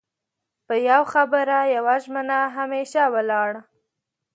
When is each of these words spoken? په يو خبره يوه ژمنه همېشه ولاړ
په 0.65 0.75
يو 0.89 1.03
خبره 1.13 1.59
يوه 1.75 1.95
ژمنه 2.03 2.39
همېشه 2.57 3.03
ولاړ 3.15 3.51